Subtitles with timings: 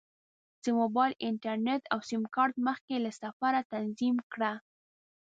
[0.63, 4.53] د موبایل انټرنیټ او سیم کارت مخکې له سفره تنظیم کړه.